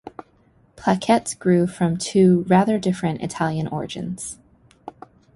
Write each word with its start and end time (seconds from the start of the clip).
Plaquettes 0.75 1.37
grew 1.37 1.67
from 1.67 1.95
two 1.95 2.41
rather 2.49 2.79
different 2.79 3.21
Italian 3.21 3.67
origins. 3.67 4.39